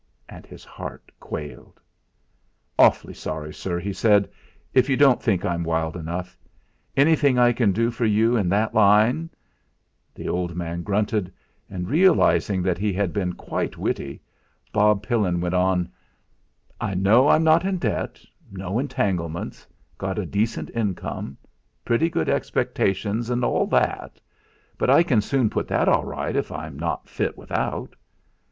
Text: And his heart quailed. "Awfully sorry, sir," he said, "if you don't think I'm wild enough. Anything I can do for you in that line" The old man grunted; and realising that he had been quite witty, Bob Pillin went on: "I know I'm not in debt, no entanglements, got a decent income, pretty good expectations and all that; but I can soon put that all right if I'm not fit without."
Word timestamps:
And 0.27 0.47
his 0.47 0.65
heart 0.65 1.11
quailed. 1.19 1.79
"Awfully 2.79 3.13
sorry, 3.13 3.53
sir," 3.53 3.79
he 3.79 3.93
said, 3.93 4.27
"if 4.73 4.89
you 4.89 4.97
don't 4.97 5.21
think 5.21 5.45
I'm 5.45 5.63
wild 5.63 5.95
enough. 5.95 6.39
Anything 6.97 7.37
I 7.37 7.53
can 7.53 7.71
do 7.71 7.91
for 7.91 8.07
you 8.07 8.35
in 8.35 8.49
that 8.49 8.73
line" 8.73 9.29
The 10.15 10.27
old 10.27 10.55
man 10.55 10.81
grunted; 10.81 11.31
and 11.69 11.87
realising 11.87 12.63
that 12.63 12.79
he 12.79 12.91
had 12.91 13.13
been 13.13 13.33
quite 13.33 13.77
witty, 13.77 14.23
Bob 14.73 15.03
Pillin 15.03 15.39
went 15.39 15.53
on: 15.53 15.87
"I 16.81 16.95
know 16.95 17.27
I'm 17.29 17.43
not 17.43 17.63
in 17.63 17.77
debt, 17.77 18.19
no 18.51 18.79
entanglements, 18.79 19.67
got 19.99 20.17
a 20.17 20.25
decent 20.25 20.71
income, 20.71 21.37
pretty 21.85 22.09
good 22.09 22.27
expectations 22.27 23.29
and 23.29 23.45
all 23.45 23.67
that; 23.67 24.19
but 24.79 24.89
I 24.89 25.03
can 25.03 25.21
soon 25.21 25.47
put 25.47 25.67
that 25.67 25.87
all 25.87 26.05
right 26.05 26.35
if 26.35 26.51
I'm 26.51 26.79
not 26.79 27.07
fit 27.07 27.37
without." 27.37 27.95